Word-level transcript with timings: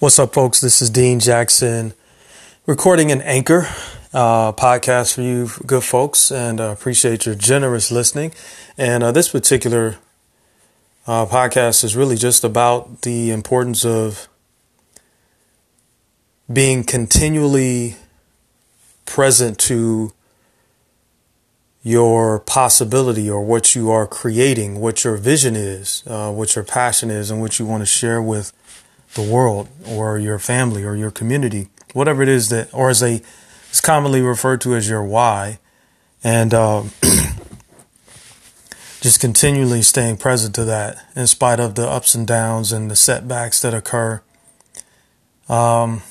What's 0.00 0.18
up, 0.18 0.32
folks? 0.32 0.62
This 0.62 0.80
is 0.80 0.88
Dean 0.88 1.20
Jackson, 1.20 1.92
recording 2.64 3.12
an 3.12 3.20
Anchor 3.20 3.66
uh, 4.14 4.50
podcast 4.52 5.12
for 5.12 5.20
you, 5.20 5.50
good 5.66 5.84
folks, 5.84 6.32
and 6.32 6.58
uh, 6.58 6.70
appreciate 6.70 7.26
your 7.26 7.34
generous 7.34 7.90
listening. 7.90 8.32
And 8.78 9.02
uh, 9.02 9.12
this 9.12 9.28
particular 9.28 9.98
uh, 11.06 11.26
podcast 11.26 11.84
is 11.84 11.96
really 11.96 12.16
just 12.16 12.44
about 12.44 13.02
the 13.02 13.30
importance 13.30 13.84
of 13.84 14.26
being 16.50 16.82
continually 16.82 17.96
present 19.04 19.58
to 19.58 20.14
your 21.82 22.40
possibility 22.40 23.28
or 23.28 23.44
what 23.44 23.74
you 23.74 23.90
are 23.90 24.06
creating, 24.06 24.80
what 24.80 25.04
your 25.04 25.18
vision 25.18 25.54
is, 25.54 26.02
uh, 26.06 26.32
what 26.32 26.56
your 26.56 26.64
passion 26.64 27.10
is, 27.10 27.30
and 27.30 27.42
what 27.42 27.58
you 27.58 27.66
want 27.66 27.82
to 27.82 27.86
share 27.86 28.22
with 28.22 28.54
the 29.14 29.22
world 29.22 29.68
or 29.86 30.18
your 30.18 30.38
family 30.38 30.84
or 30.84 30.94
your 30.94 31.10
community, 31.10 31.68
whatever 31.92 32.22
it 32.22 32.28
is 32.28 32.48
that, 32.48 32.72
or 32.72 32.90
as 32.90 33.02
a, 33.02 33.20
it's 33.68 33.80
commonly 33.80 34.20
referred 34.20 34.60
to 34.62 34.74
as 34.74 34.88
your 34.88 35.04
why. 35.04 35.58
And, 36.22 36.54
um, 36.54 36.90
just 39.00 39.20
continually 39.20 39.82
staying 39.82 40.18
present 40.18 40.54
to 40.54 40.64
that 40.64 40.98
in 41.16 41.26
spite 41.26 41.58
of 41.58 41.74
the 41.74 41.88
ups 41.88 42.14
and 42.14 42.26
downs 42.26 42.70
and 42.72 42.90
the 42.90 42.96
setbacks 42.96 43.60
that 43.62 43.72
occur. 43.72 44.22
Um, 45.48 46.02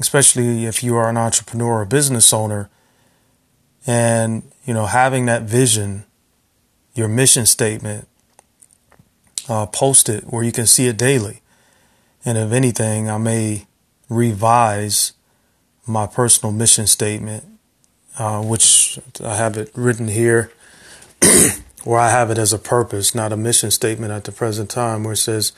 especially 0.00 0.64
if 0.64 0.82
you 0.82 0.96
are 0.96 1.10
an 1.10 1.16
entrepreneur 1.16 1.80
or 1.80 1.84
business 1.84 2.32
owner 2.32 2.70
and, 3.86 4.42
you 4.64 4.72
know, 4.72 4.86
having 4.86 5.26
that 5.26 5.42
vision, 5.42 6.04
your 6.94 7.08
mission 7.08 7.44
statement, 7.44 8.06
uh, 9.48 9.66
post 9.66 10.08
it 10.08 10.24
where 10.24 10.44
you 10.44 10.52
can 10.52 10.66
see 10.66 10.86
it 10.86 10.96
daily. 10.96 11.40
And 12.24 12.36
if 12.36 12.52
anything, 12.52 13.08
I 13.08 13.18
may 13.18 13.66
revise 14.08 15.12
my 15.86 16.06
personal 16.06 16.52
mission 16.52 16.86
statement, 16.86 17.44
uh, 18.18 18.42
which 18.42 18.98
I 19.24 19.36
have 19.36 19.56
it 19.56 19.70
written 19.74 20.08
here, 20.08 20.52
where 21.84 22.00
I 22.00 22.10
have 22.10 22.30
it 22.30 22.38
as 22.38 22.52
a 22.52 22.58
purpose, 22.58 23.14
not 23.14 23.32
a 23.32 23.36
mission 23.36 23.70
statement 23.70 24.12
at 24.12 24.24
the 24.24 24.32
present 24.32 24.70
time, 24.70 25.04
where 25.04 25.14
it 25.14 25.18
says, 25.18 25.52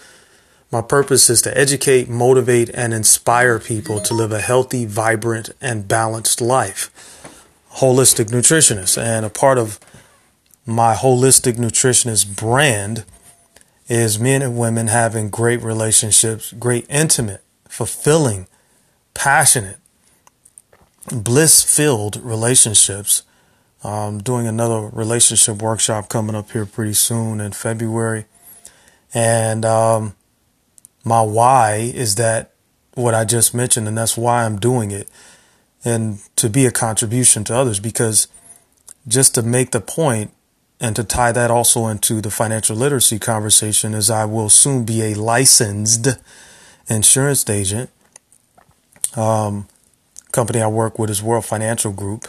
my 0.73 0.83
purpose 0.83 1.29
is 1.29 1.43
to 1.43 1.59
educate, 1.59 2.09
motivate, 2.09 2.71
and 2.75 2.95
inspire 2.95 3.59
people 3.59 4.01
to 4.01 4.15
live 4.15 4.31
a 4.31 4.41
healthy, 4.41 4.87
vibrant, 4.87 5.51
and 5.61 5.89
balanced 5.89 6.41
life. 6.41 6.93
Holistic 7.77 8.27
nutritionist. 8.27 8.97
And 8.97 9.27
a 9.27 9.31
part 9.31 9.59
of 9.59 9.81
my 10.65 10.95
holistic 10.95 11.55
nutritionist 11.55 12.37
brand 12.37 13.05
is 13.91 14.21
men 14.21 14.41
and 14.41 14.57
women 14.57 14.87
having 14.87 15.29
great 15.29 15.61
relationships, 15.63 16.53
great 16.53 16.87
intimate, 16.89 17.43
fulfilling, 17.69 18.47
passionate, 19.15 19.79
bliss 21.11 21.63
filled 21.63 22.17
relationships. 22.23 23.25
Um, 23.83 24.19
doing 24.19 24.47
another 24.47 24.91
relationship 24.93 25.63
workshop 25.63 26.11
coming 26.11 26.37
up 26.37 26.51
here 26.51 26.67
pretty 26.67 26.93
soon 26.93 27.41
in 27.41 27.53
February. 27.53 28.27
And 29.15 29.65
um, 29.65 30.15
my 31.03 31.23
why 31.23 31.91
is 31.95 32.17
that 32.17 32.53
what 32.93 33.15
I 33.15 33.25
just 33.25 33.55
mentioned, 33.55 33.89
and 33.89 33.97
that's 33.97 34.19
why 34.19 34.45
I'm 34.45 34.59
doing 34.59 34.91
it. 34.91 35.09
And 35.83 36.21
to 36.37 36.51
be 36.51 36.67
a 36.67 36.71
contribution 36.71 37.43
to 37.45 37.57
others, 37.57 37.81
because 37.81 38.29
just 39.09 39.35
to 39.37 39.43
make 39.43 39.71
the 39.71 39.81
point, 39.81 40.31
and 40.81 40.97
to 40.97 41.05
tie 41.05 41.33
that 41.33 41.51
also 41.51 41.87
into 41.87 42.21
the 42.21 42.31
financial 42.31 42.75
literacy 42.75 43.19
conversation 43.19 43.93
is 43.93 44.11
I 44.11 44.25
will 44.25 44.49
soon 44.49 44.85
be 44.85 45.03
a 45.03 45.15
licensed 45.15 46.09
insurance 46.89 47.49
agent. 47.49 47.91
Um, 49.15 49.69
company 50.33 50.63
I 50.63 50.69
work 50.69 50.99
with 50.99 51.11
is 51.11 51.23
World 51.23 51.45
Financial 51.45 51.93
Group. 51.93 52.29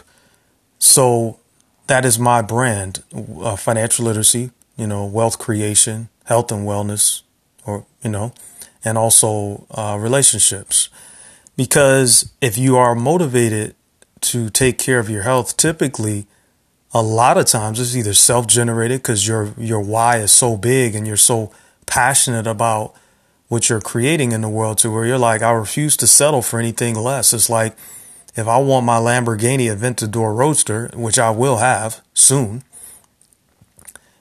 So 0.78 1.38
that 1.86 2.04
is 2.04 2.18
my 2.18 2.42
brand, 2.42 3.02
uh, 3.40 3.56
financial 3.56 4.04
literacy, 4.04 4.50
you 4.76 4.86
know, 4.86 5.06
wealth 5.06 5.38
creation, 5.38 6.08
health 6.24 6.52
and 6.52 6.66
wellness, 6.66 7.22
or, 7.64 7.86
you 8.02 8.10
know, 8.10 8.34
and 8.84 8.98
also 8.98 9.66
uh, 9.70 9.96
relationships. 9.98 10.90
Because 11.56 12.32
if 12.40 12.58
you 12.58 12.76
are 12.76 12.94
motivated 12.94 13.74
to 14.22 14.50
take 14.50 14.78
care 14.78 14.98
of 14.98 15.08
your 15.08 15.22
health, 15.22 15.56
typically 15.56 16.26
a 16.94 17.02
lot 17.02 17.38
of 17.38 17.46
times 17.46 17.80
it's 17.80 17.96
either 17.96 18.14
self-generated 18.14 18.98
because 19.00 19.26
your 19.26 19.54
your 19.56 19.80
why 19.80 20.18
is 20.18 20.32
so 20.32 20.56
big 20.56 20.94
and 20.94 21.06
you're 21.06 21.16
so 21.16 21.52
passionate 21.86 22.46
about 22.46 22.94
what 23.48 23.68
you're 23.68 23.80
creating 23.80 24.32
in 24.32 24.40
the 24.40 24.48
world 24.48 24.78
to 24.78 24.90
where 24.90 25.04
you're 25.04 25.18
like, 25.18 25.42
I 25.42 25.52
refuse 25.52 25.96
to 25.98 26.06
settle 26.06 26.42
for 26.42 26.58
anything 26.58 26.94
less. 26.94 27.32
It's 27.32 27.50
like 27.50 27.76
if 28.34 28.48
I 28.48 28.58
want 28.58 28.86
my 28.86 28.96
Lamborghini 28.96 29.74
Aventador 29.74 30.34
Roadster, 30.34 30.90
which 30.94 31.18
I 31.18 31.30
will 31.30 31.58
have 31.58 32.00
soon, 32.14 32.62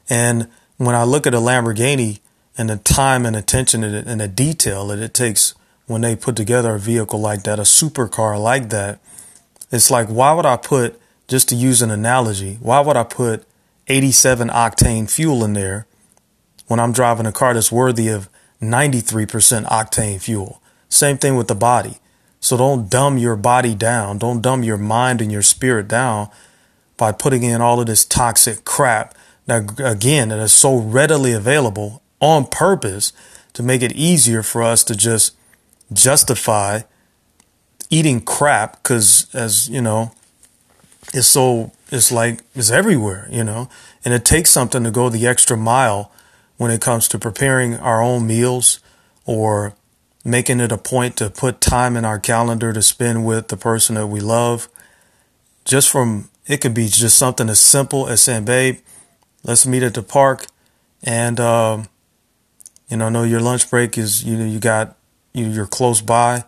and 0.09 0.49
when 0.77 0.95
I 0.95 1.03
look 1.03 1.25
at 1.25 1.33
a 1.33 1.37
Lamborghini 1.37 2.19
and 2.57 2.69
the 2.69 2.77
time 2.77 3.25
and 3.25 3.35
attention 3.35 3.83
and 3.83 4.19
the 4.19 4.27
detail 4.27 4.87
that 4.87 4.99
it 4.99 5.13
takes 5.13 5.55
when 5.87 6.01
they 6.01 6.15
put 6.15 6.35
together 6.35 6.75
a 6.75 6.79
vehicle 6.79 7.19
like 7.19 7.43
that, 7.43 7.59
a 7.59 7.63
supercar 7.63 8.41
like 8.41 8.69
that, 8.69 8.99
it's 9.71 9.89
like, 9.89 10.07
why 10.07 10.33
would 10.33 10.45
I 10.45 10.57
put 10.57 11.00
just 11.31 11.47
to 11.47 11.55
use 11.55 11.81
an 11.81 11.89
analogy, 11.89 12.57
why 12.59 12.81
would 12.81 12.97
I 12.97 13.05
put 13.05 13.45
87 13.87 14.49
octane 14.49 15.09
fuel 15.09 15.45
in 15.45 15.53
there 15.53 15.87
when 16.67 16.77
I'm 16.77 16.91
driving 16.91 17.25
a 17.25 17.31
car 17.31 17.53
that's 17.53 17.71
worthy 17.71 18.09
of 18.09 18.27
93% 18.61 19.63
octane 19.63 20.21
fuel? 20.21 20.61
Same 20.89 21.17
thing 21.17 21.37
with 21.37 21.47
the 21.47 21.55
body. 21.55 21.99
So 22.41 22.57
don't 22.57 22.89
dumb 22.89 23.17
your 23.17 23.37
body 23.37 23.73
down. 23.75 24.17
Don't 24.17 24.41
dumb 24.41 24.61
your 24.61 24.77
mind 24.77 25.21
and 25.21 25.31
your 25.31 25.41
spirit 25.41 25.87
down 25.87 26.29
by 26.97 27.13
putting 27.13 27.43
in 27.43 27.61
all 27.61 27.79
of 27.79 27.85
this 27.85 28.03
toxic 28.03 28.65
crap 28.65 29.15
that 29.45 29.79
again 29.79 30.29
that 30.29 30.39
is 30.39 30.51
so 30.51 30.75
readily 30.75 31.31
available 31.31 32.01
on 32.19 32.45
purpose 32.45 33.13
to 33.53 33.63
make 33.63 33.81
it 33.81 33.93
easier 33.93 34.43
for 34.43 34.63
us 34.63 34.83
to 34.83 34.97
just 34.97 35.33
justify 35.93 36.81
eating 37.89 38.19
crap 38.19 38.83
because 38.83 39.33
as 39.33 39.69
you 39.69 39.81
know 39.81 40.11
is 41.13 41.27
so 41.27 41.71
it's 41.91 42.11
like 42.11 42.41
it's 42.55 42.71
everywhere, 42.71 43.27
you 43.29 43.43
know, 43.43 43.69
and 44.05 44.13
it 44.13 44.25
takes 44.25 44.49
something 44.49 44.83
to 44.83 44.91
go 44.91 45.09
the 45.09 45.27
extra 45.27 45.57
mile 45.57 46.11
when 46.57 46.71
it 46.71 46.81
comes 46.81 47.07
to 47.09 47.19
preparing 47.19 47.75
our 47.75 48.01
own 48.01 48.27
meals 48.27 48.79
or 49.25 49.73
making 50.23 50.59
it 50.59 50.71
a 50.71 50.77
point 50.77 51.17
to 51.17 51.29
put 51.29 51.59
time 51.59 51.97
in 51.97 52.05
our 52.05 52.19
calendar 52.19 52.71
to 52.71 52.81
spend 52.81 53.25
with 53.25 53.47
the 53.47 53.57
person 53.57 53.95
that 53.95 54.07
we 54.07 54.19
love. 54.19 54.69
Just 55.65 55.89
from 55.89 56.29
it 56.45 56.61
could 56.61 56.73
be 56.73 56.87
just 56.87 57.17
something 57.17 57.49
as 57.49 57.59
simple 57.59 58.07
as 58.07 58.21
saying, 58.21 58.45
"Babe, 58.45 58.79
let's 59.43 59.65
meet 59.65 59.83
at 59.83 59.93
the 59.93 60.03
park," 60.03 60.47
and 61.03 61.39
um, 61.39 61.87
you 62.89 62.97
know, 62.97 63.09
know 63.09 63.23
your 63.23 63.41
lunch 63.41 63.69
break 63.69 63.97
is 63.97 64.23
you 64.23 64.37
know 64.37 64.45
you 64.45 64.59
got 64.59 64.95
you 65.33 65.45
you're 65.45 65.67
close 65.67 66.01
by. 66.01 66.43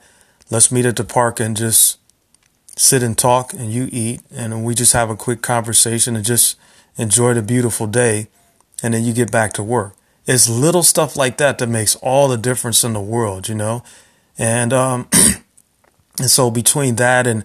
Let's 0.50 0.72
meet 0.72 0.86
at 0.86 0.96
the 0.96 1.04
park 1.04 1.40
and 1.40 1.56
just 1.56 1.98
sit 2.76 3.04
and 3.04 3.18
talk 3.18 3.54
and 3.54 3.72
you 3.72 3.88
eat 3.92 4.22
and 4.32 4.64
we 4.64 4.74
just 4.74 4.94
have 4.94 5.10
a 5.10 5.16
quick 5.16 5.42
conversation 5.42 6.16
and 6.16 6.26
just 6.26 6.58
enjoy 6.98 7.34
the 7.34 7.42
beautiful 7.42 7.88
day 7.88 8.28
and 8.82 8.94
then 8.94 9.04
you 9.04 9.14
get 9.14 9.32
back 9.32 9.54
to 9.54 9.64
work. 9.64 9.96
It's 10.26 10.50
little 10.50 10.84
stuff 10.84 11.16
like 11.16 11.38
that 11.38 11.58
that 11.58 11.68
makes 11.68 11.96
all 11.98 12.28
the 12.28 12.38
difference 12.38 12.84
in 12.84 12.94
the 12.94 13.02
world, 13.02 13.50
you 13.50 13.56
know? 13.56 13.84
And 14.38 14.74
um 14.74 15.08
and 16.20 16.30
so 16.30 16.50
between 16.50 16.96
that 16.96 17.28
and 17.28 17.44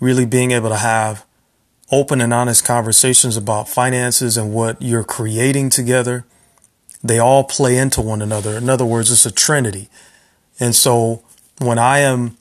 really 0.00 0.26
being 0.26 0.52
able 0.52 0.68
to 0.68 0.76
have 0.76 1.24
open 1.90 2.20
and 2.20 2.34
honest 2.34 2.64
conversations 2.64 3.36
about 3.36 3.68
finances 3.68 4.36
and 4.36 4.52
what 4.52 4.80
you're 4.80 5.04
creating 5.04 5.70
together, 5.70 6.24
they 7.02 7.18
all 7.18 7.44
play 7.44 7.78
into 7.78 8.00
one 8.00 8.20
another. 8.20 8.56
In 8.56 8.68
other 8.68 8.84
words, 8.84 9.10
it's 9.10 9.26
a 9.26 9.32
trinity. 9.32 9.88
And 10.60 10.74
so 10.74 11.22
when 11.60 11.78
I 11.78 12.00
am 12.00 12.36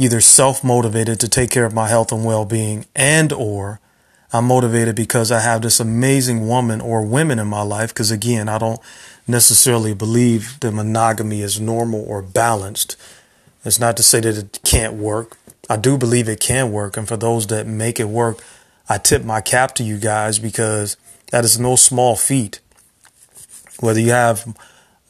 either 0.00 0.22
self-motivated 0.22 1.20
to 1.20 1.28
take 1.28 1.50
care 1.50 1.66
of 1.66 1.74
my 1.74 1.86
health 1.86 2.10
and 2.10 2.24
well-being 2.24 2.86
and 2.96 3.34
or 3.34 3.80
I'm 4.32 4.46
motivated 4.46 4.96
because 4.96 5.30
I 5.30 5.40
have 5.40 5.60
this 5.60 5.78
amazing 5.78 6.48
woman 6.48 6.80
or 6.80 7.02
women 7.02 7.38
in 7.38 7.48
my 7.48 7.60
life. 7.60 7.92
Because 7.92 8.10
again, 8.10 8.48
I 8.48 8.56
don't 8.56 8.80
necessarily 9.28 9.92
believe 9.92 10.58
that 10.60 10.72
monogamy 10.72 11.42
is 11.42 11.60
normal 11.60 12.02
or 12.08 12.22
balanced. 12.22 12.96
It's 13.62 13.78
not 13.78 13.96
to 13.98 14.02
say 14.02 14.20
that 14.20 14.38
it 14.38 14.60
can't 14.64 14.94
work. 14.94 15.36
I 15.68 15.76
do 15.76 15.98
believe 15.98 16.30
it 16.30 16.40
can 16.40 16.72
work. 16.72 16.96
And 16.96 17.06
for 17.06 17.18
those 17.18 17.48
that 17.48 17.66
make 17.66 18.00
it 18.00 18.08
work, 18.08 18.42
I 18.88 18.96
tip 18.96 19.22
my 19.22 19.42
cap 19.42 19.74
to 19.74 19.82
you 19.82 19.98
guys 19.98 20.38
because 20.38 20.96
that 21.30 21.44
is 21.44 21.60
no 21.60 21.76
small 21.76 22.16
feat. 22.16 22.60
Whether 23.80 24.00
you 24.00 24.12
have 24.12 24.56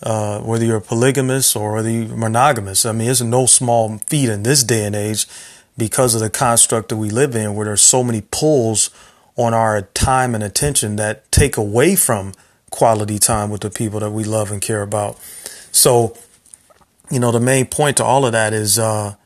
uh, 0.02 0.40
whether 0.40 0.64
you're 0.64 0.80
polygamous 0.80 1.54
or 1.54 1.74
whether 1.74 1.90
you're 1.90 2.16
monogamous. 2.16 2.86
I 2.86 2.92
mean, 2.92 3.10
it's 3.10 3.20
no 3.20 3.46
small 3.46 3.98
feat 4.06 4.28
in 4.28 4.42
this 4.42 4.64
day 4.64 4.84
and 4.84 4.96
age 4.96 5.26
because 5.76 6.14
of 6.14 6.20
the 6.20 6.30
construct 6.30 6.88
that 6.90 6.96
we 6.96 7.10
live 7.10 7.34
in, 7.34 7.54
where 7.54 7.66
there's 7.66 7.82
so 7.82 8.02
many 8.02 8.22
pulls 8.30 8.90
on 9.36 9.54
our 9.54 9.82
time 9.82 10.34
and 10.34 10.44
attention 10.44 10.96
that 10.96 11.30
take 11.32 11.56
away 11.56 11.96
from 11.96 12.32
quality 12.70 13.18
time 13.18 13.50
with 13.50 13.62
the 13.62 13.70
people 13.70 14.00
that 14.00 14.10
we 14.10 14.24
love 14.24 14.50
and 14.50 14.60
care 14.60 14.82
about. 14.82 15.18
So 15.72 16.16
you 17.10 17.18
know, 17.18 17.32
the 17.32 17.40
main 17.40 17.66
point 17.66 17.96
to 17.96 18.04
all 18.04 18.24
of 18.24 18.32
that 18.32 18.52
is 18.52 18.78
uh, 18.78 19.16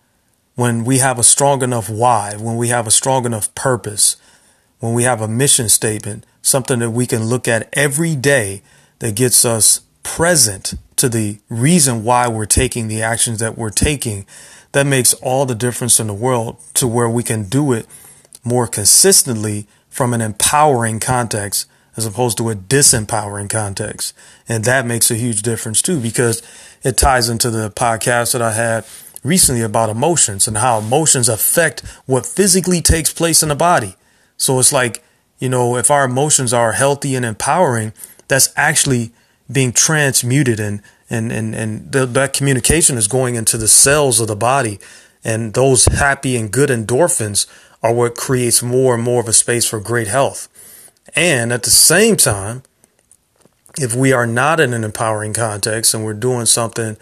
when 0.55 0.85
we 0.85 0.99
have 0.99 1.19
a 1.19 1.23
strong 1.23 1.63
enough 1.63 1.91
why, 1.91 2.35
when 2.37 2.57
we 2.57 2.69
have 2.69 2.87
a 2.87 2.91
strong 2.91 3.27
enough 3.27 3.55
purpose, 3.55 4.17
when 4.81 4.95
we 4.95 5.03
have 5.05 5.21
a 5.21 5.29
mission 5.29 5.69
statement, 5.69 6.25
something 6.41 6.79
that 6.79 6.91
we 6.91 7.07
can 7.07 7.25
look 7.25 7.47
at 7.47 7.69
every 7.75 8.17
day 8.17 8.63
that 9.01 9.15
gets 9.15 9.45
us 9.45 9.83
present 10.05 10.75
to 10.95 11.09
the 11.09 11.39
reason 11.49 12.05
why 12.05 12.29
we're 12.29 12.47
taking 12.47 12.87
the 12.87 13.03
actions 13.03 13.41
that 13.41 13.59
we're 13.59 13.71
taking, 13.71 14.25
that 14.71 14.87
makes 14.87 15.13
all 15.15 15.45
the 15.47 15.57
difference 15.57 15.99
in 15.99 16.07
the 16.07 16.15
world 16.15 16.57
to 16.75 16.87
where 16.87 17.11
we 17.11 17.25
can 17.25 17.45
do 17.45 17.73
it 17.73 17.87
more 18.45 18.69
consistently 18.69 19.67
from 19.89 20.15
an 20.15 20.21
empowering 20.21 21.01
context 21.01 21.67
as 21.97 22.07
opposed 22.07 22.37
to 22.37 22.51
a 22.51 22.55
disempowering 22.55 23.49
context. 23.49 24.13
And 24.49 24.65
that 24.65 24.87
makes 24.87 25.11
a 25.11 25.15
huge 25.15 25.43
difference 25.43 25.81
too, 25.81 26.01
because 26.01 26.43
it 26.83 26.97
ties 26.97 27.29
into 27.29 27.51
the 27.51 27.71
podcast 27.71 28.33
that 28.33 28.43
I 28.43 28.53
had 28.53 28.85
recently 29.23 29.63
about 29.63 29.91
emotions 29.91 30.47
and 30.47 30.59
how 30.59 30.79
emotions 30.79 31.29
affect 31.29 31.81
what 32.07 32.27
physically 32.27 32.81
takes 32.81 33.13
place 33.13 33.43
in 33.43 33.49
the 33.49 33.55
body. 33.55 33.97
So 34.37 34.59
it's 34.59 34.73
like, 34.73 35.03
you 35.39 35.49
know, 35.49 35.77
if 35.77 35.91
our 35.91 36.05
emotions 36.05 36.53
are 36.53 36.73
healthy 36.73 37.15
and 37.15 37.25
empowering, 37.25 37.93
that's 38.29 38.53
actually 38.57 39.13
being 39.51 39.73
transmuted 39.73 40.61
and, 40.61 40.83
and, 41.11 41.31
and, 41.31 41.55
and 41.55 41.93
the, 41.93 42.07
that 42.07 42.33
communication 42.33 42.97
is 42.97 43.09
going 43.09 43.35
into 43.35 43.59
the 43.59 43.69
cells 43.69 44.21
of 44.21 44.29
the 44.29 44.37
body. 44.37 44.79
And 45.23 45.55
those 45.55 45.87
happy 45.87 46.37
and 46.37 46.51
good 46.51 46.71
endorphins 46.71 47.47
are 47.83 47.93
what 47.93 48.15
creates 48.15 48.63
more 48.63 48.95
and 48.95 49.03
more 49.03 49.21
of 49.21 49.29
a 49.29 49.33
space 49.33 49.67
for 49.67 49.81
great 49.81 50.07
health. 50.07 50.49
And 51.15 51.53
at 51.53 51.63
the 51.63 51.71
same 51.71 52.17
time, 52.17 52.63
if 53.79 53.95
we 53.95 54.13
are 54.13 54.27
not 54.27 54.61
in 54.61 54.73
an 54.73 54.85
empowering 54.85 55.33
context 55.33 55.95
and 55.95 56.05
we're 56.05 56.15
doing 56.15 56.47
something 56.47 56.97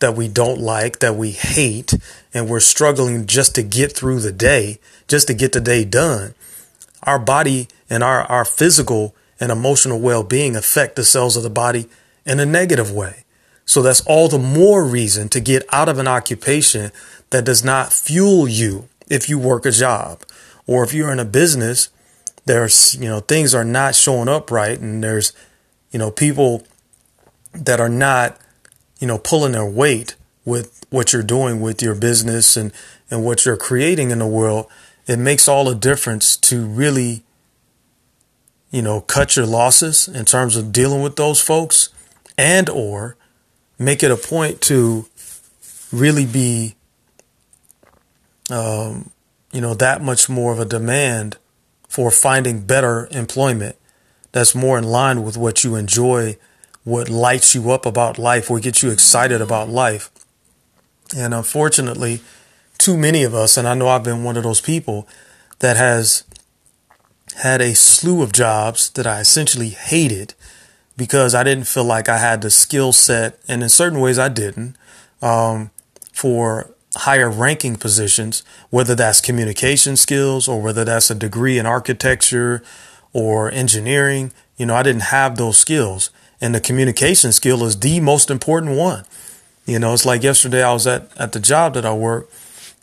that 0.00 0.14
we 0.14 0.28
don't 0.28 0.60
like, 0.60 1.00
that 1.00 1.16
we 1.16 1.32
hate, 1.32 1.94
and 2.32 2.48
we're 2.48 2.60
struggling 2.60 3.26
just 3.26 3.54
to 3.56 3.62
get 3.62 3.92
through 3.92 4.20
the 4.20 4.32
day, 4.32 4.78
just 5.08 5.26
to 5.26 5.34
get 5.34 5.52
the 5.52 5.60
day 5.60 5.84
done, 5.84 6.34
our 7.02 7.18
body 7.18 7.68
and 7.90 8.02
our, 8.02 8.22
our 8.22 8.44
physical 8.44 9.14
and 9.40 9.52
emotional 9.52 10.00
well 10.00 10.22
being 10.22 10.56
affect 10.56 10.96
the 10.96 11.04
cells 11.04 11.36
of 11.36 11.42
the 11.42 11.50
body 11.50 11.88
in 12.26 12.40
a 12.40 12.46
negative 12.46 12.90
way. 12.90 13.24
So 13.64 13.82
that's 13.82 14.00
all 14.02 14.28
the 14.28 14.38
more 14.38 14.84
reason 14.84 15.28
to 15.30 15.40
get 15.40 15.62
out 15.72 15.88
of 15.88 15.98
an 15.98 16.08
occupation 16.08 16.90
that 17.30 17.44
does 17.44 17.62
not 17.62 17.92
fuel 17.92 18.48
you 18.48 18.88
if 19.08 19.28
you 19.28 19.38
work 19.38 19.66
a 19.66 19.70
job 19.70 20.22
or 20.66 20.84
if 20.84 20.94
you're 20.94 21.12
in 21.12 21.18
a 21.18 21.24
business 21.24 21.88
there's 22.48 22.94
you 22.94 23.08
know 23.08 23.20
things 23.20 23.54
are 23.54 23.64
not 23.64 23.94
showing 23.94 24.28
up 24.28 24.50
right 24.50 24.80
and 24.80 25.04
there's 25.04 25.32
you 25.92 25.98
know 25.98 26.10
people 26.10 26.66
that 27.52 27.78
are 27.78 27.88
not 27.88 28.38
you 28.98 29.06
know 29.06 29.18
pulling 29.18 29.52
their 29.52 29.68
weight 29.68 30.16
with 30.44 30.84
what 30.90 31.12
you're 31.12 31.22
doing 31.22 31.60
with 31.60 31.82
your 31.82 31.94
business 31.94 32.56
and 32.56 32.72
and 33.10 33.24
what 33.24 33.44
you're 33.44 33.56
creating 33.56 34.10
in 34.10 34.18
the 34.18 34.26
world 34.26 34.66
it 35.06 35.18
makes 35.18 35.46
all 35.46 35.64
the 35.64 35.74
difference 35.74 36.36
to 36.36 36.64
really 36.66 37.22
you 38.70 38.82
know 38.82 39.00
cut 39.00 39.36
your 39.36 39.46
losses 39.46 40.08
in 40.08 40.24
terms 40.24 40.56
of 40.56 40.72
dealing 40.72 41.02
with 41.02 41.16
those 41.16 41.40
folks 41.40 41.88
and 42.36 42.68
or 42.68 43.16
make 43.78 44.02
it 44.02 44.10
a 44.10 44.16
point 44.16 44.60
to 44.60 45.06
really 45.92 46.26
be 46.26 46.74
um, 48.50 49.10
you 49.52 49.60
know 49.60 49.74
that 49.74 50.02
much 50.02 50.28
more 50.28 50.52
of 50.52 50.58
a 50.58 50.64
demand 50.64 51.36
for 51.88 52.10
finding 52.10 52.60
better 52.60 53.08
employment 53.10 53.76
that's 54.32 54.54
more 54.54 54.78
in 54.78 54.84
line 54.84 55.22
with 55.22 55.36
what 55.36 55.64
you 55.64 55.74
enjoy, 55.74 56.36
what 56.84 57.08
lights 57.08 57.54
you 57.54 57.70
up 57.70 57.86
about 57.86 58.18
life, 58.18 58.50
what 58.50 58.62
gets 58.62 58.82
you 58.82 58.90
excited 58.90 59.40
about 59.40 59.68
life. 59.68 60.10
And 61.16 61.32
unfortunately, 61.32 62.20
too 62.76 62.96
many 62.96 63.24
of 63.24 63.34
us, 63.34 63.56
and 63.56 63.66
I 63.66 63.74
know 63.74 63.88
I've 63.88 64.04
been 64.04 64.24
one 64.24 64.36
of 64.36 64.42
those 64.42 64.60
people 64.60 65.08
that 65.60 65.76
has 65.76 66.24
had 67.38 67.60
a 67.60 67.74
slew 67.74 68.22
of 68.22 68.32
jobs 68.32 68.90
that 68.90 69.06
I 69.06 69.20
essentially 69.20 69.70
hated 69.70 70.34
because 70.96 71.34
I 71.34 71.44
didn't 71.44 71.68
feel 71.68 71.84
like 71.84 72.08
I 72.08 72.18
had 72.18 72.42
the 72.42 72.50
skill 72.50 72.92
set, 72.92 73.38
and 73.46 73.62
in 73.62 73.68
certain 73.68 74.00
ways 74.00 74.18
I 74.18 74.28
didn't, 74.28 74.76
um, 75.22 75.70
for 76.12 76.70
higher 76.96 77.30
ranking 77.30 77.76
positions, 77.76 78.42
whether 78.70 78.94
that's 78.94 79.20
communication 79.20 79.96
skills 79.96 80.48
or 80.48 80.60
whether 80.60 80.84
that's 80.84 81.10
a 81.10 81.14
degree 81.14 81.58
in 81.58 81.66
architecture 81.66 82.62
or 83.12 83.50
engineering. 83.52 84.32
You 84.56 84.66
know, 84.66 84.74
I 84.74 84.82
didn't 84.82 85.02
have 85.02 85.36
those 85.36 85.58
skills. 85.58 86.10
And 86.40 86.54
the 86.54 86.60
communication 86.60 87.32
skill 87.32 87.64
is 87.64 87.78
the 87.78 88.00
most 88.00 88.30
important 88.30 88.76
one. 88.76 89.04
You 89.66 89.78
know, 89.78 89.92
it's 89.92 90.06
like 90.06 90.22
yesterday 90.22 90.62
I 90.62 90.72
was 90.72 90.86
at, 90.86 91.10
at 91.16 91.32
the 91.32 91.40
job 91.40 91.74
that 91.74 91.84
I 91.84 91.92
work 91.92 92.28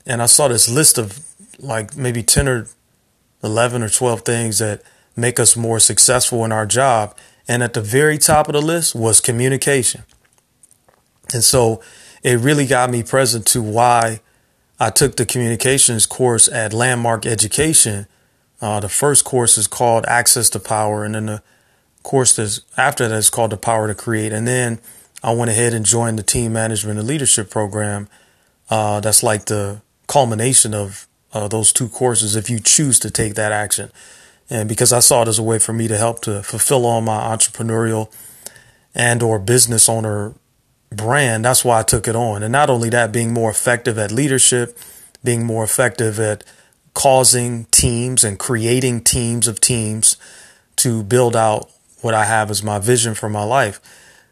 and 0.06 0.22
I 0.22 0.28
saw 0.28 0.48
this 0.48 0.70
list 0.70 0.98
of 0.98 1.20
like 1.60 1.98
maybe 1.98 2.22
10 2.22 2.48
or 2.48 2.68
11 3.46 3.84
or 3.84 3.90
12 3.90 4.22
things 4.22 4.60
that 4.60 4.82
make 5.16 5.40
us 5.40 5.56
more 5.56 5.80
successful 5.80 6.44
in 6.44 6.52
our 6.52 6.66
job. 6.66 7.16
And 7.48 7.64
at 7.64 7.74
the 7.74 7.82
very 7.82 8.18
top 8.18 8.48
of 8.48 8.54
the 8.54 8.62
list 8.62 8.96
was 8.96 9.22
communication. 9.22 10.04
And 11.34 11.44
so 11.44 11.82
it 12.24 12.40
really 12.40 12.66
got 12.66 12.90
me 12.90 13.04
present 13.04 13.46
to 13.48 13.62
why 13.62 14.20
I 14.80 14.90
took 14.90 15.16
the 15.16 15.26
communications 15.26 16.06
course 16.06 16.50
at 16.50 16.74
Landmark 16.74 17.26
Education. 17.26 18.08
Uh, 18.62 18.80
the 18.80 18.90
first 18.90 19.24
course 19.24 19.58
is 19.58 19.68
called 19.68 20.06
Access 20.08 20.50
to 20.52 20.60
Power, 20.60 21.04
and 21.04 21.16
then 21.16 21.28
the 21.28 21.44
course 22.04 22.36
that's 22.36 22.62
after 22.78 23.08
that 23.08 23.16
is 23.16 23.30
called 23.30 23.52
The 23.52 23.58
Power 23.58 23.88
to 23.88 23.96
Create. 23.96 24.34
And 24.34 24.48
then 24.48 24.80
I 25.24 25.34
went 25.34 25.52
ahead 25.52 25.74
and 25.74 25.86
joined 25.86 26.20
the 26.20 26.24
Team 26.24 26.54
Management 26.54 27.00
and 27.00 27.08
Leadership 27.08 27.50
program. 27.50 28.10
Uh, 28.70 29.00
that's 29.00 29.24
like 29.24 29.46
the 29.46 29.82
culmination 30.08 30.74
of 30.74 31.08
uh, 31.36 31.50
those 31.50 31.74
two 31.74 31.90
courses 31.90 32.38
if 32.38 32.50
you 32.50 32.60
choose 32.62 32.98
to 32.98 33.12
take 33.12 33.36
that 33.36 33.52
action. 33.52 33.92
And 34.50 34.70
because 34.70 34.94
I 34.94 35.00
saw 35.00 35.24
it 35.24 35.28
as 35.28 35.38
a 35.38 35.44
way 35.44 35.60
for 35.60 35.74
me 35.74 35.90
to 35.90 35.98
help 35.98 36.22
to 36.22 36.42
fulfill 36.42 36.86
all 36.86 37.02
my 37.02 37.18
entrepreneurial 37.18 38.10
and 38.96 39.22
or 39.22 39.38
business 39.38 39.90
owner 39.90 40.34
brand, 40.90 41.44
that's 41.44 41.66
why 41.66 41.80
I 41.80 41.84
took 41.84 42.08
it 42.08 42.16
on. 42.16 42.42
And 42.42 42.54
not 42.54 42.70
only 42.70 42.90
that, 42.90 43.12
being 43.12 43.34
more 43.34 43.52
effective 43.52 43.98
at 43.98 44.14
leadership, 44.14 44.80
being 45.26 45.46
more 45.46 45.66
effective 45.66 46.22
at 46.22 46.46
causing 46.94 47.66
teams 47.66 48.24
and 48.24 48.40
creating 48.40 49.02
teams 49.02 49.46
of 49.46 49.60
teams 49.60 50.16
to 50.78 51.04
build 51.04 51.36
out 51.36 51.70
what 52.00 52.14
I 52.14 52.24
have 52.24 52.50
as 52.50 52.64
my 52.64 52.80
vision 52.80 53.14
for 53.14 53.28
my 53.28 53.44
life. 53.44 53.82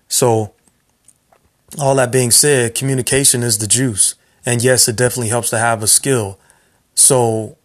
So, 0.07 0.53
all 1.77 1.95
that 1.95 2.13
being 2.13 2.31
said, 2.31 2.75
communication 2.75 3.43
is 3.43 3.57
the 3.57 3.67
juice. 3.67 4.15
And 4.45 4.63
yes, 4.63 4.87
it 4.87 4.95
definitely 4.95 5.29
helps 5.29 5.49
to 5.49 5.57
have 5.57 5.83
a 5.83 5.87
skill. 5.87 6.39
So, 6.95 7.57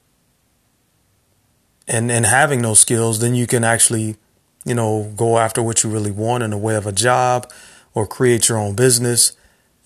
and, 1.87 2.11
and 2.11 2.27
having 2.27 2.63
those 2.63 2.81
skills, 2.81 3.21
then 3.21 3.35
you 3.35 3.47
can 3.47 3.65
actually, 3.65 4.17
you 4.65 4.75
know, 4.75 5.13
go 5.17 5.39
after 5.39 5.63
what 5.63 5.83
you 5.83 5.91
really 5.91 6.11
want 6.11 6.43
in 6.43 6.51
the 6.51 6.59
way 6.59 6.75
of 6.75 6.87
a 6.87 6.93
job, 6.93 7.51
or 7.95 8.07
create 8.07 8.49
your 8.49 8.59
own 8.59 8.75
business. 8.75 9.33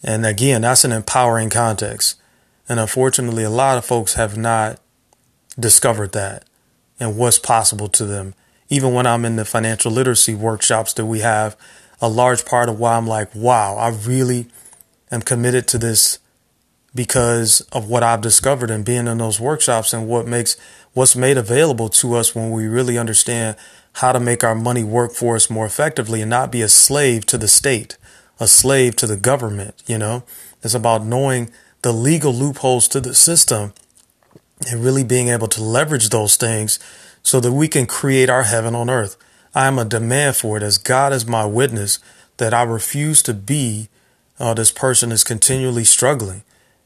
And 0.02 0.26
again, 0.26 0.62
that's 0.62 0.84
an 0.84 0.92
empowering 0.92 1.50
context. 1.50 2.20
And 2.68 2.78
unfortunately, 2.78 3.44
a 3.44 3.50
lot 3.50 3.78
of 3.78 3.84
folks 3.84 4.14
have 4.14 4.36
not 4.36 4.80
discovered 5.58 6.12
that 6.12 6.44
and 6.98 7.16
what's 7.16 7.38
possible 7.38 7.88
to 7.88 8.04
them. 8.04 8.34
Even 8.68 8.94
when 8.94 9.06
I'm 9.06 9.24
in 9.24 9.36
the 9.36 9.44
financial 9.44 9.92
literacy 9.92 10.34
workshops 10.34 10.92
that 10.94 11.06
we 11.06 11.20
have, 11.20 11.56
a 12.00 12.08
large 12.08 12.44
part 12.44 12.68
of 12.68 12.78
why 12.78 12.96
I'm 12.96 13.06
like, 13.06 13.34
wow, 13.34 13.76
I 13.76 13.90
really 13.90 14.48
am 15.10 15.22
committed 15.22 15.68
to 15.68 15.78
this 15.78 16.18
because 16.94 17.62
of 17.72 17.88
what 17.88 18.02
I've 18.02 18.20
discovered 18.20 18.70
and 18.70 18.84
being 18.84 19.06
in 19.06 19.18
those 19.18 19.40
workshops 19.40 19.92
and 19.92 20.06
what 20.06 20.26
makes 20.26 20.56
what's 20.92 21.16
made 21.16 21.38
available 21.38 21.88
to 21.88 22.14
us 22.14 22.34
when 22.34 22.50
we 22.50 22.66
really 22.66 22.98
understand 22.98 23.56
how 23.94 24.12
to 24.12 24.20
make 24.20 24.44
our 24.44 24.54
money 24.54 24.84
work 24.84 25.12
for 25.12 25.36
us 25.36 25.50
more 25.50 25.66
effectively 25.66 26.20
and 26.20 26.30
not 26.30 26.52
be 26.52 26.62
a 26.62 26.68
slave 26.68 27.24
to 27.26 27.38
the 27.38 27.48
state, 27.48 27.96
a 28.40 28.46
slave 28.46 28.96
to 28.96 29.06
the 29.06 29.16
government. 29.16 29.74
You 29.86 29.98
know, 29.98 30.24
it's 30.62 30.74
about 30.74 31.04
knowing 31.04 31.50
the 31.82 31.92
legal 31.92 32.32
loopholes 32.32 32.88
to 32.88 33.00
the 33.00 33.14
system 33.14 33.72
and 34.70 34.84
really 34.84 35.04
being 35.04 35.28
able 35.28 35.48
to 35.48 35.62
leverage 35.62 36.10
those 36.10 36.36
things 36.36 36.78
so 37.22 37.40
that 37.40 37.52
we 37.52 37.68
can 37.68 37.86
create 37.86 38.30
our 38.30 38.44
heaven 38.44 38.74
on 38.74 38.90
earth. 38.90 39.16
I 39.54 39.66
am 39.66 39.78
a 39.78 39.84
demand 39.84 40.36
for 40.36 40.56
it 40.56 40.62
as 40.62 40.78
God 40.78 41.12
is 41.12 41.26
my 41.26 41.44
witness 41.44 41.98
that 42.36 42.54
I 42.54 42.62
refuse 42.62 43.22
to 43.24 43.34
be 43.34 43.88
uh, 44.38 44.54
this 44.54 44.70
person 44.72 45.12
is 45.12 45.24
continually 45.24 45.84
struggling. 45.84 46.42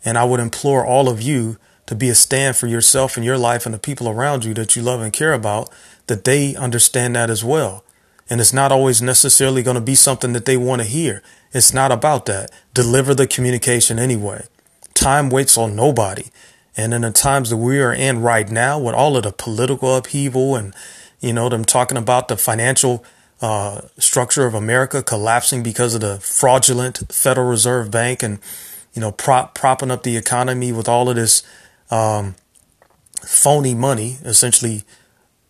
And 0.07 0.17
I 0.17 0.25
would 0.25 0.41
implore 0.41 0.87
all 0.87 1.09
of 1.09 1.21
you 1.21 1.59
to 1.87 1.95
be 1.95 2.09
a 2.09 2.15
stand 2.15 2.57
for 2.57 2.69
yourself 2.69 3.17
and 3.17 3.27
your 3.27 3.37
life 3.37 3.67
and 3.67 3.75
the 3.75 3.79
people 3.79 4.09
around 4.09 4.45
you 4.45 4.55
that 4.55 4.77
you 4.77 4.83
love 4.83 5.01
and 5.01 5.13
care 5.13 5.35
about 5.35 5.69
that 6.07 6.25
they 6.25 6.55
understand 6.55 7.17
that 7.17 7.29
as 7.29 7.45
well. 7.45 7.85
And 8.31 8.41
it's 8.41 8.53
not 8.53 8.73
always 8.73 9.03
necessarily 9.03 9.63
going 9.63 9.77
to 9.77 9.81
be 9.81 9.95
something 9.95 10.33
that 10.33 10.45
they 10.45 10.57
want 10.57 10.81
to 10.83 10.89
hear. 10.89 11.23
It's 11.53 11.75
not 11.75 11.93
about 11.93 12.27
that. 12.27 12.51
Deliver 12.73 13.15
the 13.15 13.27
communication 13.27 13.99
anyway. 13.99 14.47
Time 14.95 15.29
waits 15.29 15.59
on 15.59 15.77
nobody. 15.77 16.27
And 16.77 16.95
in 16.95 17.03
the 17.03 17.13
times 17.13 17.51
that 17.51 17.57
we 17.57 17.81
are 17.81 17.93
in 17.93 18.21
right 18.21 18.49
now, 18.51 18.79
with 18.79 18.95
all 18.95 19.17
of 19.17 19.25
the 19.25 19.33
political 19.33 19.97
upheaval 19.97 20.57
and, 20.57 20.75
you 21.21 21.33
know, 21.33 21.49
them 21.49 21.65
talking 21.65 21.97
about 21.97 22.29
the 22.29 22.37
financial 22.37 23.05
uh, 23.41 23.83
structure 23.99 24.47
of 24.47 24.55
America 24.55 25.03
collapsing 25.03 25.63
because 25.63 25.95
of 25.95 26.01
the 26.01 26.19
fraudulent 26.21 27.13
Federal 27.13 27.49
Reserve 27.49 27.91
Bank 27.91 28.23
and 28.23 28.39
you 28.97 29.03
know, 29.03 29.13
prop, 29.13 29.55
propping 29.55 29.91
up 29.91 30.03
the 30.03 30.17
economy 30.17 30.73
with 30.73 30.89
all 30.89 31.11
of 31.11 31.17
this 31.17 31.43
um, 31.91 32.35
phony 33.23 33.75
money, 33.75 34.17
essentially. 34.25 34.83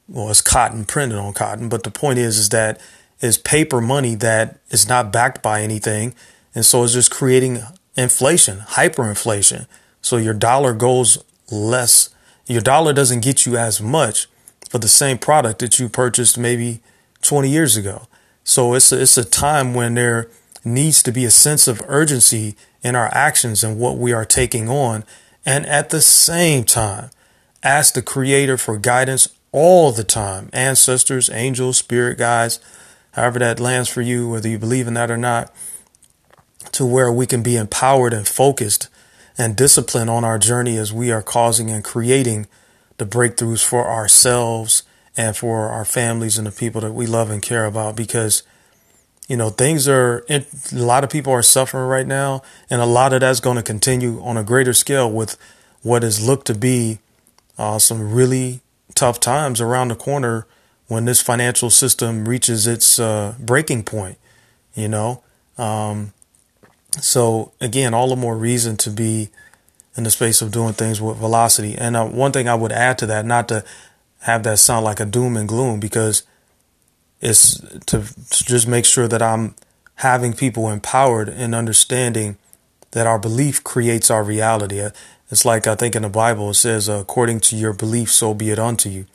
Well, 0.08 0.30
it's 0.30 0.42
cotton 0.42 0.84
printed 0.84 1.18
on 1.18 1.32
cotton, 1.32 1.68
but 1.68 1.84
the 1.84 1.90
point 1.90 2.18
is, 2.18 2.38
is 2.38 2.48
that 2.50 2.80
is 3.20 3.38
paper 3.38 3.80
money 3.80 4.14
that 4.16 4.58
is 4.70 4.88
not 4.88 5.12
backed 5.12 5.42
by 5.42 5.62
anything, 5.62 6.14
and 6.54 6.64
so 6.64 6.82
it's 6.82 6.92
just 6.92 7.10
creating 7.10 7.62
inflation, 7.96 8.58
hyperinflation. 8.58 9.66
So 10.02 10.16
your 10.16 10.34
dollar 10.34 10.74
goes 10.74 11.22
less. 11.50 12.10
Your 12.46 12.60
dollar 12.60 12.92
doesn't 12.92 13.20
get 13.24 13.46
you 13.46 13.56
as 13.56 13.80
much 13.80 14.26
for 14.68 14.78
the 14.78 14.88
same 14.88 15.18
product 15.18 15.60
that 15.60 15.78
you 15.78 15.88
purchased 15.88 16.36
maybe 16.36 16.80
20 17.22 17.48
years 17.48 17.76
ago. 17.76 18.06
So 18.44 18.74
it's 18.74 18.92
a, 18.92 19.02
it's 19.02 19.16
a 19.16 19.24
time 19.24 19.74
when 19.74 19.94
there 19.94 20.28
needs 20.64 21.02
to 21.04 21.12
be 21.12 21.24
a 21.24 21.30
sense 21.30 21.66
of 21.66 21.82
urgency 21.86 22.56
in 22.86 22.94
our 22.94 23.12
actions 23.12 23.64
and 23.64 23.80
what 23.80 23.98
we 23.98 24.12
are 24.12 24.24
taking 24.24 24.68
on. 24.68 25.04
And 25.44 25.66
at 25.66 25.90
the 25.90 26.00
same 26.00 26.62
time, 26.62 27.10
ask 27.62 27.94
the 27.94 28.02
creator 28.02 28.56
for 28.56 28.78
guidance 28.78 29.28
all 29.50 29.90
the 29.90 30.04
time. 30.04 30.48
Ancestors, 30.52 31.28
angels, 31.28 31.78
spirit 31.78 32.16
guides, 32.16 32.60
however 33.12 33.40
that 33.40 33.58
lands 33.58 33.88
for 33.88 34.02
you, 34.02 34.28
whether 34.28 34.48
you 34.48 34.58
believe 34.58 34.86
in 34.86 34.94
that 34.94 35.10
or 35.10 35.16
not, 35.16 35.52
to 36.72 36.86
where 36.86 37.10
we 37.10 37.26
can 37.26 37.42
be 37.42 37.56
empowered 37.56 38.12
and 38.12 38.28
focused 38.28 38.88
and 39.36 39.56
disciplined 39.56 40.08
on 40.08 40.24
our 40.24 40.38
journey 40.38 40.76
as 40.76 40.92
we 40.92 41.10
are 41.10 41.22
causing 41.22 41.70
and 41.70 41.82
creating 41.82 42.46
the 42.98 43.06
breakthroughs 43.06 43.64
for 43.64 43.88
ourselves 43.88 44.84
and 45.16 45.36
for 45.36 45.70
our 45.70 45.84
families 45.84 46.38
and 46.38 46.46
the 46.46 46.52
people 46.52 46.80
that 46.82 46.92
we 46.92 47.06
love 47.06 47.30
and 47.30 47.42
care 47.42 47.66
about 47.66 47.96
because 47.96 48.44
you 49.26 49.36
know 49.36 49.50
things 49.50 49.88
are 49.88 50.24
a 50.28 50.44
lot 50.72 51.04
of 51.04 51.10
people 51.10 51.32
are 51.32 51.42
suffering 51.42 51.86
right 51.88 52.06
now 52.06 52.42
and 52.70 52.80
a 52.80 52.86
lot 52.86 53.12
of 53.12 53.20
that's 53.20 53.40
going 53.40 53.56
to 53.56 53.62
continue 53.62 54.20
on 54.22 54.36
a 54.36 54.44
greater 54.44 54.72
scale 54.72 55.10
with 55.10 55.36
what 55.82 56.04
is 56.04 56.26
looked 56.26 56.46
to 56.46 56.54
be 56.54 56.98
uh, 57.58 57.78
some 57.78 58.12
really 58.12 58.60
tough 58.94 59.18
times 59.20 59.60
around 59.60 59.88
the 59.88 59.96
corner 59.96 60.46
when 60.88 61.04
this 61.04 61.20
financial 61.20 61.70
system 61.70 62.28
reaches 62.28 62.66
its 62.66 62.98
uh, 62.98 63.34
breaking 63.38 63.82
point 63.82 64.18
you 64.74 64.88
know? 64.88 65.22
Um, 65.58 66.12
so 67.00 67.52
again 67.60 67.94
all 67.94 68.08
the 68.08 68.16
more 68.16 68.36
reason 68.36 68.76
to 68.78 68.90
be 68.90 69.30
in 69.96 70.04
the 70.04 70.10
space 70.10 70.42
of 70.42 70.52
doing 70.52 70.74
things 70.74 71.00
with 71.00 71.16
velocity. 71.16 71.74
And 71.74 71.96
uh, 71.96 72.06
one 72.06 72.32
thing 72.32 72.48
i 72.48 72.54
would 72.54 72.72
add 72.72 72.98
to 72.98 73.06
that 73.06 73.24
not 73.24 73.48
to 73.48 73.64
have 74.20 74.42
that 74.44 74.58
sound 74.58 74.84
like 74.84 75.00
a 75.00 75.06
doom 75.06 75.36
and 75.36 75.48
gloom 75.48 75.80
because 75.80 76.22
it's 77.20 77.58
to, 77.86 78.02
to 78.02 78.44
just 78.44 78.68
make 78.68 78.84
sure 78.84 79.08
that 79.08 79.22
I'm 79.22 79.54
having 79.96 80.32
people 80.32 80.70
empowered 80.70 81.28
and 81.28 81.54
understanding 81.54 82.36
that 82.92 83.06
our 83.06 83.18
belief 83.18 83.64
creates 83.64 84.10
our 84.10 84.22
reality. 84.22 84.80
It's 85.30 85.44
like 85.44 85.66
I 85.66 85.74
think 85.74 85.96
in 85.96 86.02
the 86.02 86.08
Bible 86.08 86.50
it 86.50 86.54
says, 86.54 86.88
according 86.88 87.40
to 87.40 87.56
your 87.56 87.72
belief, 87.72 88.12
so 88.12 88.34
be 88.34 88.50
it 88.50 88.58
unto 88.58 88.88
you. 88.88 89.06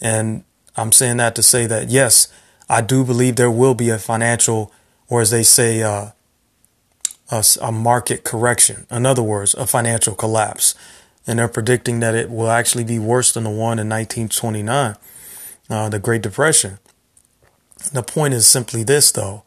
And 0.00 0.44
I'm 0.76 0.92
saying 0.92 1.18
that 1.18 1.34
to 1.36 1.42
say 1.42 1.66
that, 1.66 1.88
yes, 1.88 2.28
I 2.68 2.80
do 2.80 3.04
believe 3.04 3.36
there 3.36 3.50
will 3.50 3.74
be 3.74 3.90
a 3.90 3.98
financial, 3.98 4.72
or 5.08 5.20
as 5.20 5.30
they 5.30 5.42
say, 5.42 5.82
uh, 5.82 6.10
a, 7.30 7.44
a 7.62 7.72
market 7.72 8.24
correction. 8.24 8.86
In 8.90 9.06
other 9.06 9.22
words, 9.22 9.54
a 9.54 9.66
financial 9.66 10.14
collapse 10.14 10.74
and 11.26 11.38
they're 11.38 11.48
predicting 11.48 12.00
that 12.00 12.14
it 12.14 12.30
will 12.30 12.50
actually 12.50 12.84
be 12.84 12.98
worse 12.98 13.32
than 13.32 13.44
the 13.44 13.50
one 13.50 13.78
in 13.78 13.88
1929, 13.88 14.96
uh, 15.68 15.88
the 15.88 15.98
Great 15.98 16.22
Depression. 16.22 16.78
The 17.92 18.02
point 18.02 18.34
is 18.34 18.46
simply 18.46 18.84
this, 18.84 19.10
though. 19.10 19.42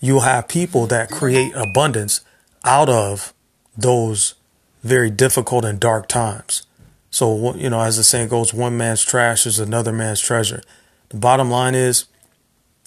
You'll 0.00 0.20
have 0.20 0.48
people 0.48 0.86
that 0.86 1.10
create 1.10 1.52
abundance 1.54 2.22
out 2.64 2.88
of 2.88 3.34
those 3.76 4.34
very 4.82 5.10
difficult 5.10 5.64
and 5.64 5.78
dark 5.78 6.08
times. 6.08 6.66
So, 7.10 7.54
you 7.54 7.68
know, 7.68 7.82
as 7.82 7.96
the 7.96 8.04
saying 8.04 8.28
goes, 8.28 8.54
one 8.54 8.76
man's 8.76 9.04
trash 9.04 9.46
is 9.46 9.58
another 9.58 9.92
man's 9.92 10.20
treasure. 10.20 10.62
The 11.10 11.16
bottom 11.16 11.50
line 11.50 11.74
is 11.74 12.06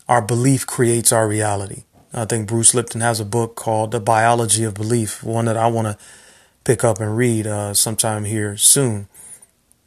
our 0.08 0.22
belief 0.22 0.65
creates 0.65 1.12
our 1.12 1.27
reality. 1.27 1.84
I 2.13 2.25
think 2.25 2.48
Bruce 2.48 2.74
Lipton 2.74 3.01
has 3.01 3.20
a 3.20 3.25
book 3.25 3.55
called 3.55 3.91
The 3.91 4.00
Biology 4.00 4.63
of 4.63 4.75
Belief, 4.75 5.24
one 5.24 5.46
that 5.46 5.58
I 5.58 5.67
want 5.67 5.88
to 5.88 5.98
pick 6.63 6.84
up 6.84 7.00
and 7.00 7.17
read 7.17 7.48
uh, 7.48 7.74
sometime 7.74 8.25
here 8.25 8.55
soon. 8.55 9.08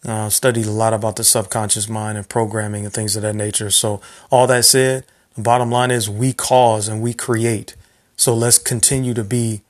Uh, 0.04 0.28
studied 0.28 0.66
a 0.66 0.70
lot 0.70 0.94
about 0.94 1.16
the 1.16 1.24
subconscious 1.24 1.88
mind 1.88 2.16
and 2.16 2.28
programming 2.28 2.84
and 2.84 2.94
things 2.94 3.16
of 3.16 3.22
that 3.22 3.34
nature. 3.34 3.70
So, 3.70 4.00
all 4.30 4.46
that 4.46 4.64
said, 4.64 5.04
the 5.34 5.42
bottom 5.42 5.70
line 5.70 5.90
is 5.90 6.08
we 6.08 6.32
cause 6.32 6.86
and 6.86 7.02
we 7.02 7.12
create. 7.12 7.74
So, 8.16 8.34
let's 8.34 8.58
continue 8.58 9.14
to 9.14 9.24
be 9.24 9.62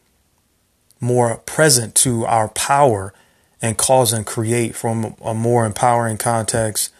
more 1.00 1.38
present 1.38 1.94
to 1.94 2.26
our 2.26 2.48
power 2.48 3.14
and 3.62 3.78
cause 3.78 4.12
and 4.12 4.26
create 4.26 4.74
from 4.74 5.16
a 5.22 5.32
more 5.32 5.64
empowering 5.64 6.18
context 6.18 6.92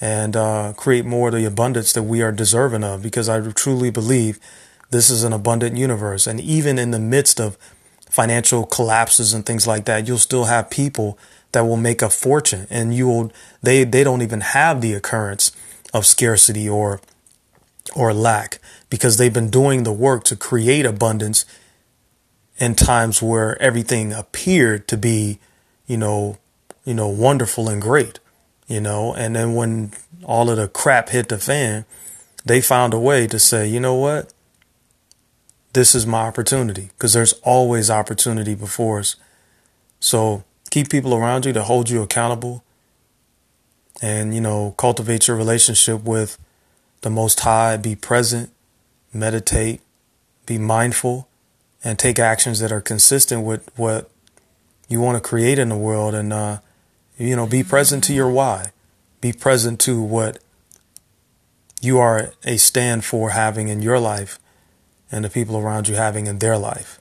and 0.00 0.36
uh, 0.36 0.72
create 0.76 1.04
more 1.04 1.28
of 1.28 1.34
the 1.34 1.44
abundance 1.44 1.92
that 1.92 2.02
we 2.02 2.22
are 2.22 2.32
deserving 2.32 2.84
of 2.84 3.02
because 3.02 3.28
I 3.28 3.40
truly 3.52 3.90
believe 3.90 4.38
this 4.90 5.08
is 5.08 5.24
an 5.24 5.32
abundant 5.32 5.76
universe. 5.76 6.26
And 6.26 6.40
even 6.40 6.78
in 6.78 6.90
the 6.90 6.98
midst 6.98 7.40
of 7.40 7.56
financial 8.10 8.66
collapses 8.66 9.32
and 9.32 9.46
things 9.46 9.66
like 9.66 9.84
that, 9.86 10.06
you'll 10.06 10.18
still 10.18 10.44
have 10.44 10.70
people 10.70 11.18
that 11.52 11.64
will 11.64 11.76
make 11.76 12.02
a 12.02 12.10
fortune 12.10 12.66
and 12.70 12.94
you 12.94 13.08
will, 13.08 13.32
they, 13.62 13.84
they 13.84 14.04
don't 14.04 14.22
even 14.22 14.40
have 14.40 14.80
the 14.80 14.94
occurrence 14.94 15.52
of 15.92 16.06
scarcity 16.06 16.68
or, 16.68 17.00
or 17.94 18.12
lack 18.12 18.58
because 18.90 19.16
they've 19.16 19.32
been 19.32 19.50
doing 19.50 19.82
the 19.82 19.92
work 19.92 20.24
to 20.24 20.36
create 20.36 20.86
abundance 20.86 21.44
in 22.58 22.74
times 22.74 23.22
where 23.22 23.60
everything 23.60 24.12
appeared 24.12 24.86
to 24.88 24.96
be, 24.96 25.38
you 25.86 25.96
know, 25.96 26.38
you 26.84 26.94
know, 26.94 27.08
wonderful 27.08 27.68
and 27.68 27.80
great, 27.80 28.18
you 28.66 28.80
know, 28.80 29.14
and 29.14 29.36
then 29.36 29.54
when 29.54 29.92
all 30.24 30.50
of 30.50 30.56
the 30.56 30.68
crap 30.68 31.10
hit 31.10 31.28
the 31.28 31.38
fan, 31.38 31.84
they 32.44 32.60
found 32.60 32.92
a 32.92 32.98
way 32.98 33.26
to 33.26 33.38
say, 33.38 33.66
you 33.66 33.78
know 33.78 33.94
what? 33.94 34.32
this 35.72 35.94
is 35.94 36.06
my 36.06 36.26
opportunity 36.26 36.90
because 36.96 37.12
there's 37.12 37.32
always 37.42 37.90
opportunity 37.90 38.54
before 38.54 38.98
us. 38.98 39.16
So 40.00 40.44
keep 40.72 40.88
people 40.88 41.14
around 41.14 41.44
you 41.44 41.52
to 41.52 41.62
hold 41.62 41.90
you 41.90 42.00
accountable 42.00 42.64
and, 44.00 44.34
you 44.34 44.40
know, 44.40 44.74
cultivate 44.78 45.28
your 45.28 45.36
relationship 45.36 46.02
with 46.02 46.38
the 47.02 47.10
Most 47.10 47.40
High. 47.40 47.76
Be 47.76 47.94
present, 47.94 48.50
meditate, 49.12 49.82
be 50.46 50.56
mindful, 50.56 51.28
and 51.84 51.98
take 51.98 52.18
actions 52.18 52.58
that 52.60 52.72
are 52.72 52.80
consistent 52.80 53.44
with 53.44 53.70
what 53.76 54.10
you 54.88 54.98
want 54.98 55.22
to 55.22 55.28
create 55.28 55.58
in 55.58 55.68
the 55.68 55.76
world. 55.76 56.14
And, 56.14 56.32
uh, 56.32 56.60
you 57.18 57.36
know, 57.36 57.46
be 57.46 57.62
present 57.62 58.02
to 58.04 58.14
your 58.14 58.30
why. 58.30 58.72
Be 59.20 59.34
present 59.34 59.78
to 59.80 60.00
what 60.00 60.38
you 61.82 61.98
are 61.98 62.32
a 62.44 62.56
stand 62.56 63.04
for 63.04 63.30
having 63.30 63.68
in 63.68 63.82
your 63.82 64.00
life 64.00 64.38
and 65.10 65.22
the 65.22 65.28
people 65.28 65.58
around 65.58 65.86
you 65.86 65.96
having 65.96 66.26
in 66.26 66.38
their 66.38 66.56
life. 66.56 66.98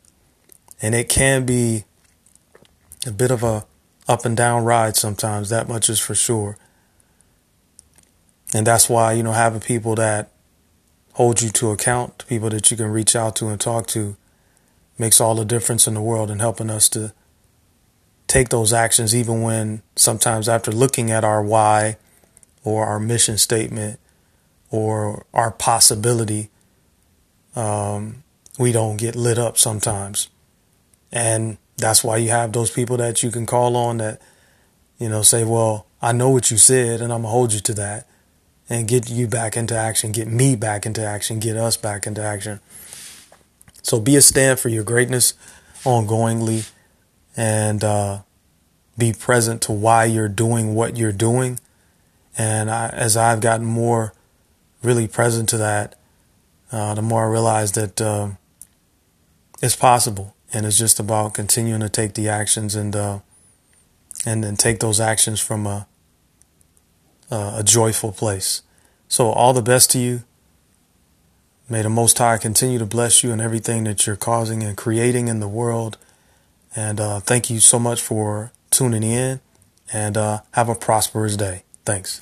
And 0.81 0.93
it 0.93 1.07
can 1.07 1.45
be 1.45 1.85
a 3.05 3.11
bit 3.11 3.31
of 3.31 3.43
a 3.43 3.65
up 4.07 4.25
and 4.25 4.35
down 4.35 4.63
ride 4.63 4.95
sometimes, 4.95 5.49
that 5.49 5.67
much 5.67 5.89
is 5.89 5.99
for 5.99 6.15
sure. 6.15 6.57
And 8.53 8.67
that's 8.67 8.89
why, 8.89 9.13
you 9.13 9.23
know, 9.23 9.31
having 9.31 9.61
people 9.61 9.95
that 9.95 10.31
hold 11.13 11.41
you 11.41 11.49
to 11.49 11.71
account, 11.71 12.25
people 12.27 12.49
that 12.49 12.69
you 12.71 12.77
can 12.77 12.87
reach 12.87 13.15
out 13.15 13.35
to 13.37 13.47
and 13.47 13.59
talk 13.59 13.87
to, 13.87 14.15
makes 14.97 15.21
all 15.21 15.35
the 15.35 15.45
difference 15.45 15.87
in 15.87 15.93
the 15.93 16.01
world 16.01 16.29
in 16.29 16.39
helping 16.39 16.69
us 16.69 16.89
to 16.89 17.13
take 18.27 18.49
those 18.49 18.71
actions, 18.71 19.15
even 19.15 19.41
when 19.41 19.81
sometimes 19.95 20.47
after 20.47 20.71
looking 20.71 21.11
at 21.11 21.23
our 21.23 21.43
why 21.43 21.97
or 22.63 22.85
our 22.85 22.99
mission 22.99 23.37
statement 23.37 23.99
or 24.69 25.25
our 25.33 25.51
possibility, 25.51 26.49
um, 27.55 28.23
we 28.57 28.71
don't 28.71 28.97
get 28.97 29.15
lit 29.15 29.37
up 29.37 29.57
sometimes. 29.57 30.29
And 31.11 31.57
that's 31.81 32.03
why 32.03 32.17
you 32.17 32.29
have 32.29 32.53
those 32.53 32.71
people 32.71 32.97
that 32.97 33.23
you 33.23 33.31
can 33.31 33.45
call 33.45 33.75
on 33.75 33.97
that, 33.97 34.21
you 34.97 35.09
know, 35.09 35.21
say, 35.21 35.43
well, 35.43 35.87
I 36.01 36.11
know 36.11 36.29
what 36.29 36.51
you 36.51 36.57
said 36.57 37.01
and 37.01 37.11
I'm 37.11 37.21
going 37.21 37.23
to 37.23 37.29
hold 37.29 37.53
you 37.53 37.59
to 37.59 37.73
that 37.75 38.07
and 38.69 38.87
get 38.87 39.09
you 39.09 39.27
back 39.27 39.57
into 39.57 39.75
action, 39.75 40.11
get 40.11 40.27
me 40.27 40.55
back 40.55 40.85
into 40.85 41.05
action, 41.05 41.39
get 41.39 41.57
us 41.57 41.75
back 41.75 42.07
into 42.07 42.23
action. 42.23 42.59
So 43.83 43.99
be 43.99 44.15
a 44.15 44.21
stand 44.21 44.59
for 44.59 44.69
your 44.69 44.83
greatness 44.83 45.33
ongoingly 45.83 46.69
and 47.35 47.83
uh, 47.83 48.19
be 48.97 49.13
present 49.13 49.61
to 49.63 49.71
why 49.71 50.05
you're 50.05 50.29
doing 50.29 50.75
what 50.75 50.97
you're 50.97 51.11
doing. 51.11 51.59
And 52.37 52.69
I, 52.69 52.89
as 52.89 53.17
I've 53.17 53.41
gotten 53.41 53.65
more 53.65 54.13
really 54.83 55.07
present 55.07 55.49
to 55.49 55.57
that, 55.57 55.95
uh, 56.71 56.93
the 56.93 57.01
more 57.01 57.25
I 57.25 57.29
realize 57.29 57.73
that 57.73 57.99
uh, 57.99 58.29
it's 59.61 59.75
possible, 59.75 60.35
and 60.53 60.65
it's 60.65 60.77
just 60.77 60.99
about 60.99 61.33
continuing 61.33 61.81
to 61.81 61.89
take 61.89 62.13
the 62.13 62.29
actions 62.29 62.75
and 62.75 62.95
uh, 62.95 63.19
and 64.25 64.43
then 64.43 64.55
take 64.57 64.79
those 64.79 64.99
actions 64.99 65.39
from 65.41 65.67
a 65.67 65.87
a 67.31 67.63
joyful 67.63 68.11
place. 68.11 68.61
So 69.07 69.29
all 69.31 69.53
the 69.53 69.61
best 69.61 69.91
to 69.91 69.99
you. 69.99 70.23
May 71.69 71.81
the 71.83 71.89
Most 71.89 72.17
High 72.17 72.37
continue 72.37 72.79
to 72.79 72.85
bless 72.85 73.23
you 73.23 73.31
in 73.31 73.41
everything 73.41 73.85
that 73.85 74.05
you're 74.05 74.17
causing 74.17 74.63
and 74.63 74.77
creating 74.77 75.27
in 75.29 75.39
the 75.39 75.47
world 75.47 75.97
And 76.75 76.99
uh, 76.99 77.19
thank 77.19 77.49
you 77.49 77.59
so 77.59 77.79
much 77.79 78.01
for 78.01 78.51
tuning 78.69 79.03
in 79.03 79.41
and 79.91 80.17
uh, 80.17 80.41
have 80.53 80.69
a 80.69 80.75
prosperous 80.75 81.35
day. 81.35 81.63
Thanks. 81.85 82.21